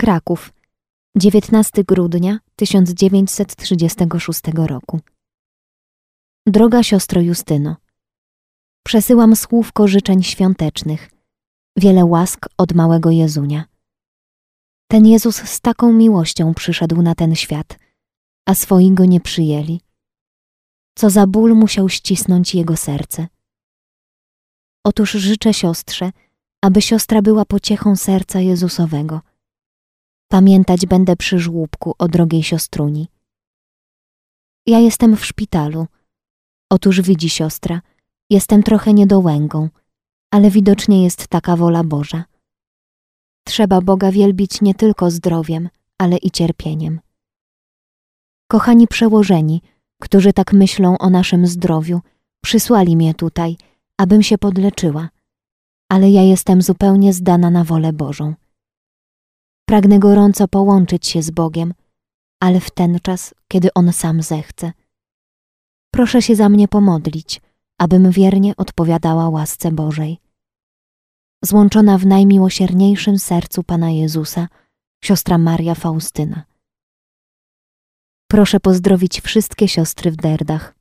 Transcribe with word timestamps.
Kraków, 0.00 0.52
19 1.16 1.84
grudnia 1.84 2.38
1936 2.56 4.40
roku. 4.54 5.00
Droga 6.46 6.82
siostro 6.82 7.20
Justyno, 7.20 7.76
przesyłam 8.86 9.36
słówko 9.36 9.88
życzeń 9.88 10.22
świątecznych, 10.22 11.10
wiele 11.76 12.04
łask 12.04 12.46
od 12.58 12.72
małego 12.72 13.10
Jezunia. 13.10 13.64
Ten 14.90 15.06
Jezus 15.06 15.36
z 15.36 15.60
taką 15.60 15.92
miłością 15.92 16.54
przyszedł 16.54 17.02
na 17.02 17.14
ten 17.14 17.34
świat, 17.34 17.78
a 18.46 18.54
swoi 18.54 18.90
go 18.90 19.04
nie 19.04 19.20
przyjęli. 19.20 19.80
Co 20.98 21.10
za 21.10 21.26
ból 21.26 21.54
musiał 21.54 21.88
ścisnąć 21.88 22.54
jego 22.54 22.76
serce. 22.76 23.26
Otóż 24.84 25.12
życzę 25.12 25.54
siostrze, 25.54 26.12
aby 26.62 26.82
siostra 26.82 27.22
była 27.22 27.44
pociechą 27.44 27.96
serca 27.96 28.40
Jezusowego. 28.40 29.29
Pamiętać 30.32 30.86
będę 30.86 31.16
przy 31.16 31.38
żłóbku 31.38 31.94
o 31.98 32.08
drogiej 32.08 32.42
siostruni. 32.42 33.08
Ja 34.66 34.78
jestem 34.78 35.16
w 35.16 35.26
szpitalu. 35.26 35.86
Otóż 36.72 37.00
widzi 37.00 37.30
siostra, 37.30 37.80
jestem 38.30 38.62
trochę 38.62 38.92
niedołęgą, 38.94 39.68
ale 40.30 40.50
widocznie 40.50 41.04
jest 41.04 41.28
taka 41.28 41.56
wola 41.56 41.84
Boża. 41.84 42.24
Trzeba 43.46 43.80
Boga 43.80 44.12
wielbić 44.12 44.60
nie 44.60 44.74
tylko 44.74 45.10
zdrowiem, 45.10 45.68
ale 45.98 46.16
i 46.16 46.30
cierpieniem. 46.30 47.00
Kochani 48.50 48.88
przełożeni, 48.88 49.62
którzy 50.00 50.32
tak 50.32 50.52
myślą 50.52 50.98
o 50.98 51.10
naszym 51.10 51.46
zdrowiu, 51.46 52.00
przysłali 52.40 52.96
mnie 52.96 53.14
tutaj, 53.14 53.56
abym 53.96 54.22
się 54.22 54.38
podleczyła, 54.38 55.08
ale 55.88 56.10
ja 56.10 56.22
jestem 56.22 56.62
zupełnie 56.62 57.12
zdana 57.12 57.50
na 57.50 57.64
wolę 57.64 57.92
Bożą. 57.92 58.34
Pragnę 59.70 59.98
gorąco 59.98 60.48
połączyć 60.48 61.06
się 61.06 61.22
z 61.22 61.30
Bogiem, 61.30 61.74
ale 62.40 62.60
w 62.60 62.70
ten 62.70 63.00
czas, 63.00 63.34
kiedy 63.48 63.74
On 63.74 63.92
sam 63.92 64.22
zechce. 64.22 64.72
Proszę 65.94 66.22
się 66.22 66.36
za 66.36 66.48
mnie 66.48 66.68
pomodlić, 66.68 67.40
abym 67.78 68.10
wiernie 68.10 68.56
odpowiadała 68.56 69.28
łasce 69.28 69.72
Bożej. 69.72 70.18
Złączona 71.44 71.98
w 71.98 72.06
najmiłosierniejszym 72.06 73.18
sercu 73.18 73.62
Pana 73.62 73.90
Jezusa, 73.90 74.48
siostra 75.04 75.38
Maria 75.38 75.74
Faustyna. 75.74 76.44
Proszę 78.30 78.60
pozdrowić 78.60 79.20
wszystkie 79.20 79.68
siostry 79.68 80.10
w 80.10 80.16
Derdach. 80.16 80.79